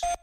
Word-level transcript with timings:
Producciones. 0.00 0.22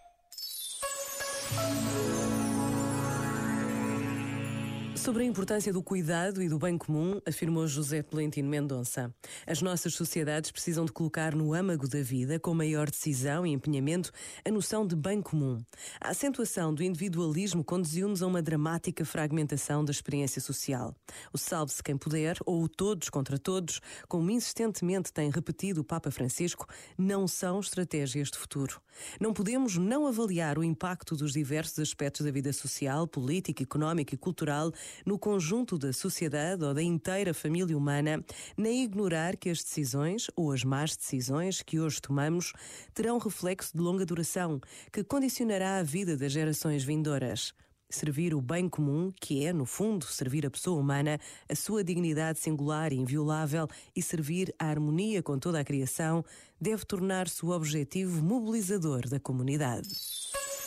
Sobre 5.00 5.24
a 5.24 5.26
importância 5.26 5.72
do 5.72 5.82
cuidado 5.82 6.44
e 6.44 6.50
do 6.50 6.60
bem 6.60 6.78
comum, 6.78 7.22
afirmou 7.26 7.66
José 7.66 8.04
Tolentino 8.04 8.50
Mendonça. 8.50 9.16
As 9.48 9.62
nossas 9.62 9.94
sociedades 9.96 10.52
precisam 10.52 10.84
de 10.84 10.92
colocar 10.92 11.34
no 11.34 11.54
âmago 11.54 11.88
da 11.88 12.02
vida, 12.02 12.38
com 12.38 12.54
maior 12.54 12.90
decisão 12.90 13.48
e 13.48 13.52
empenhamento, 13.52 14.12
a 14.44 14.52
noção 14.52 14.86
de 14.86 14.98
bem 14.98 15.22
comum. 15.22 15.64
A 16.02 16.10
acentuação 16.10 16.74
do 16.74 16.84
individualismo 16.84 17.64
conduziu-nos 17.64 18.22
a 18.22 18.28
uma 18.28 18.42
dramática 18.42 19.06
fragmentação 19.06 19.86
da 19.86 19.92
experiência 19.92 20.42
social. 20.42 20.94
O 21.32 21.38
salve-se 21.38 21.82
quem 21.82 21.98
puder, 21.98 22.36
ou 22.46 22.62
o 22.62 22.68
todos 22.68 23.10
contra 23.10 23.40
todos, 23.40 23.80
como 24.06 24.30
insistentemente 24.30 25.14
tem 25.14 25.32
repetido 25.32 25.80
o 25.80 25.86
Papa 25.86 26.12
Francisco, 26.12 26.68
não 26.98 27.26
são 27.26 27.62
estratégias 27.62 28.30
de 28.30 28.38
futuro. 28.38 28.82
Não 29.18 29.34
podemos 29.34 29.78
não 29.78 30.06
avaliar 30.06 30.58
o 30.58 30.64
impacto 30.64 31.16
dos 31.16 31.32
diversos 31.32 31.80
aspectos 31.80 32.26
da 32.26 32.32
vida 32.32 32.52
social, 32.52 33.08
política, 33.08 33.64
económica 33.64 34.14
e 34.14 34.18
cultural 34.18 34.74
no 35.06 35.18
conjunto 35.18 35.78
da 35.78 35.94
sociedade 35.94 36.64
ou 36.64 36.74
da 36.74 36.84
inteira 36.84 37.34
família 37.34 37.78
humana, 37.78 38.24
nem 38.58 38.84
ignorar 38.84 39.38
que 39.38 39.50
as 39.50 39.64
decisões 39.64 40.30
ou 40.36 40.52
as 40.52 40.64
más 40.64 40.96
decisões 40.96 41.62
que 41.62 41.80
hoje 41.80 42.02
tomamos 42.02 42.54
terão 42.94 43.18
reflexo 43.18 43.76
de 43.76 43.82
longa 43.82 44.06
duração, 44.06 44.60
que 44.92 45.04
condicionará 45.04 45.78
a 45.78 45.84
vida 45.84 46.16
das 46.16 46.32
gerações 46.32 46.84
vindouras. 46.84 47.54
Servir 47.92 48.36
o 48.36 48.42
bem 48.42 48.70
comum, 48.70 49.12
que 49.20 49.44
é, 49.46 49.52
no 49.52 49.66
fundo, 49.66 50.06
servir 50.06 50.46
a 50.46 50.52
pessoa 50.52 50.80
humana, 50.80 51.20
a 51.50 51.56
sua 51.56 51.84
dignidade 51.84 52.38
singular 52.38 52.94
e 52.94 52.98
inviolável 52.98 53.68
e 53.96 54.02
servir 54.02 54.54
a 54.60 54.68
harmonia 54.68 55.24
com 55.24 55.40
toda 55.40 55.60
a 55.60 55.64
criação, 55.64 56.24
deve 56.62 56.86
tornar-se 56.86 57.44
o 57.44 57.50
objetivo 57.50 58.22
mobilizador 58.22 59.10
da 59.10 59.20
comunidade. 59.20 59.90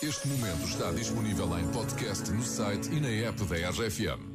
Este 0.02 0.26
momento 0.26 0.64
está 0.64 0.90
disponível 0.90 1.56
em 1.56 1.68
podcast 1.68 2.28
no 2.32 2.42
site 2.42 2.90
e 2.92 2.98
na 2.98 3.08
app 3.28 3.44
da 3.44 3.70
RFM. 3.70 4.32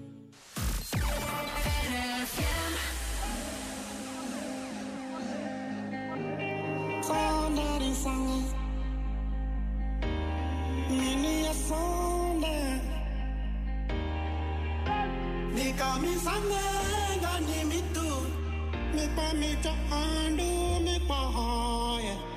Ta 19.62 19.72
andu 19.92 20.80
mi 20.80 21.00
pa 21.06 21.28
hoye 21.36 22.37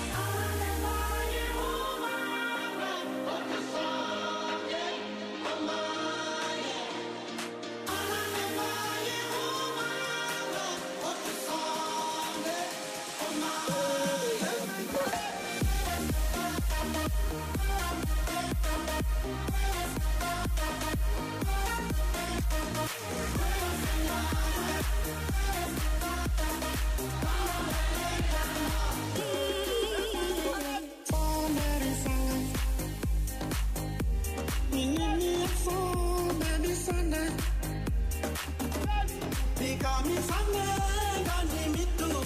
famille, 40.17 40.23
famille, 40.27 41.23
dans 41.25 41.43
les 41.51 41.69
mythos. 41.69 42.25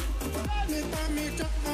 Ne 0.69 0.81
pas 0.81 1.07
me 1.13 1.64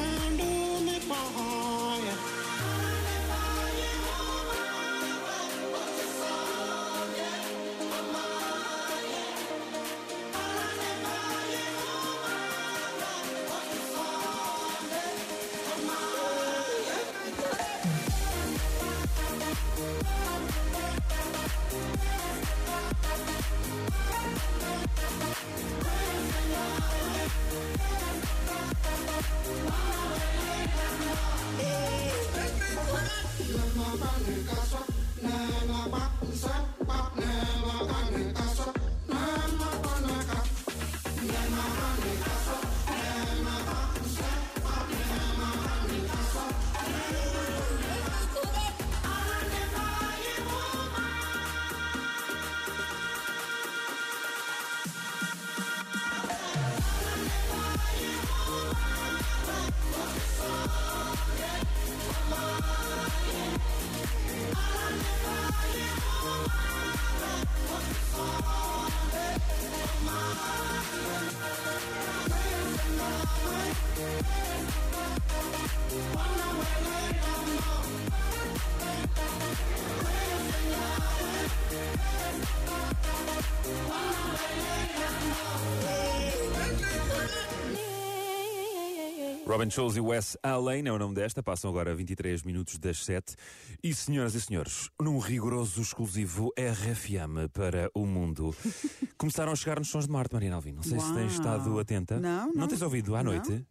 Robin 89.46 89.68
Schulz 89.70 89.96
e 89.96 90.00
Wes 90.00 90.36
Allen 90.42 90.86
é 90.86 90.92
o 90.92 90.98
nome 90.98 91.14
desta, 91.14 91.42
passam 91.42 91.68
agora 91.68 91.94
23 91.94 92.42
minutos 92.44 92.78
das 92.78 93.04
7. 93.04 93.34
E 93.82 93.92
senhoras 93.92 94.34
e 94.34 94.40
senhores, 94.40 94.88
num 95.00 95.18
rigoroso 95.18 95.80
exclusivo 95.82 96.52
RFM 96.56 97.48
para 97.52 97.90
o 97.92 98.06
mundo, 98.06 98.54
começaram 99.18 99.52
a 99.52 99.56
chegar 99.56 99.78
nos 99.80 99.88
sons 99.88 100.06
de 100.06 100.12
Marte, 100.12 100.32
Mariana 100.32 100.56
Alvim. 100.56 100.72
Não 100.72 100.82
sei 100.82 100.98
se 101.00 101.06
tens 101.12 101.16
Uau. 101.16 101.26
estado 101.40 101.78
atenta. 101.80 102.20
Não, 102.20 102.46
não. 102.48 102.52
Não 102.54 102.68
tens 102.68 102.82
ouvido 102.82 103.16
à 103.16 103.22
Não. 103.22 103.32
noite? 103.32 103.66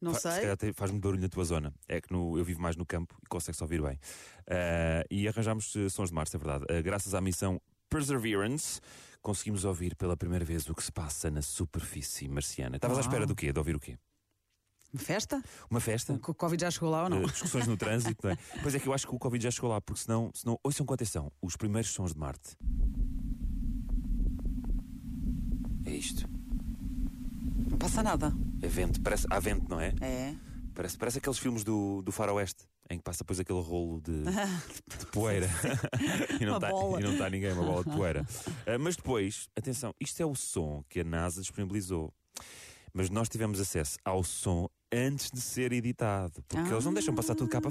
Não 0.00 0.12
Fa- 0.12 0.20
Se 0.20 0.30
sei. 0.32 0.40
calhar 0.42 0.56
te- 0.56 0.72
faz-me 0.74 1.00
barulho 1.00 1.22
na 1.22 1.28
tua 1.28 1.44
zona. 1.44 1.74
É 1.88 2.00
que 2.00 2.12
no- 2.12 2.38
eu 2.38 2.44
vivo 2.44 2.60
mais 2.60 2.76
no 2.76 2.84
campo 2.86 3.16
e 3.24 3.26
consegue-se 3.26 3.62
ouvir 3.64 3.82
bem. 3.82 3.98
Ah, 4.46 5.02
e 5.10 5.26
arranjámos 5.26 5.74
eh, 5.76 5.88
sons 5.88 6.10
de 6.10 6.14
Marte, 6.14 6.36
é 6.36 6.38
verdade. 6.38 6.64
Ah, 6.70 6.80
graças 6.82 7.14
à 7.14 7.20
missão 7.20 7.60
Perseverance, 7.88 8.80
conseguimos 9.22 9.64
ouvir 9.64 9.96
pela 9.96 10.14
primeira 10.16 10.44
vez 10.44 10.68
o 10.68 10.74
que 10.74 10.82
se 10.84 10.92
passa 10.92 11.30
na 11.30 11.40
superfície 11.42 12.28
marciana. 12.28 12.76
Estavas 12.76 12.98
à 12.98 13.00
Uau. 13.00 13.08
espera 13.08 13.26
do 13.26 13.34
quê? 13.34 13.50
De 13.50 13.58
ouvir 13.58 13.74
o 13.74 13.80
quê? 13.80 13.96
Festa? 14.96 15.42
Uma 15.70 15.80
festa? 15.80 16.14
O 16.14 16.34
Covid 16.34 16.60
já 16.60 16.70
chegou 16.70 16.90
lá 16.90 17.04
ou 17.04 17.10
não? 17.10 17.22
Eh, 17.22 17.26
discussões 17.26 17.66
no 17.66 17.76
trânsito. 17.76 18.26
não 18.26 18.32
é? 18.32 18.38
Pois 18.62 18.74
é 18.74 18.78
que 18.78 18.86
eu 18.86 18.92
acho 18.94 19.06
que 19.06 19.14
o 19.14 19.18
Covid 19.18 19.42
já 19.42 19.50
chegou 19.50 19.70
lá, 19.70 19.80
porque 19.80 20.00
senão, 20.02 20.30
senão 20.34 20.58
ouçam 20.62 20.86
com 20.86 20.94
atenção 20.94 21.30
os 21.42 21.56
primeiros 21.56 21.90
sons 21.90 22.14
de 22.14 22.18
Marte. 22.18 22.56
É 25.84 25.90
isto. 25.90 26.28
Não 27.70 27.76
passa 27.78 28.02
nada. 28.02 28.32
É 28.62 28.66
vento, 28.66 29.00
parece, 29.00 29.26
há 29.30 29.38
vento, 29.38 29.68
não 29.68 29.80
é? 29.80 29.94
É. 30.00 30.34
Parece, 30.74 30.96
parece 30.96 31.18
aqueles 31.18 31.38
filmes 31.38 31.64
do, 31.64 32.02
do 32.02 32.12
Faroeste, 32.12 32.64
em 32.88 32.98
que 32.98 33.04
passa 33.04 33.18
depois 33.24 33.40
aquele 33.40 33.60
rolo 33.60 34.00
de, 34.00 34.22
de 34.22 35.06
poeira. 35.12 35.48
e 36.40 36.46
não 36.46 36.56
Uma 36.56 36.68
está 36.68 37.00
e 37.00 37.02
não 37.02 37.12
está 37.12 37.30
ninguém, 37.30 37.52
uma 37.52 37.64
bola 37.64 37.84
de 37.84 37.90
poeira. 37.90 38.26
Ah, 38.66 38.78
mas 38.78 38.96
depois, 38.96 39.48
atenção, 39.56 39.94
isto 40.00 40.22
é 40.22 40.26
o 40.26 40.34
som 40.34 40.84
que 40.88 41.00
a 41.00 41.04
NASA 41.04 41.40
disponibilizou. 41.40 42.12
Mas 42.92 43.10
nós 43.10 43.28
tivemos 43.28 43.60
acesso 43.60 43.98
ao 44.04 44.24
som 44.24 44.68
antes 44.92 45.30
de 45.30 45.40
ser 45.40 45.72
editado, 45.72 46.42
porque 46.48 46.72
eles 46.72 46.84
não 46.84 46.92
deixam 46.92 47.14
passar 47.14 47.34
tudo 47.34 47.48
cá 47.50 47.60
para 47.60 47.70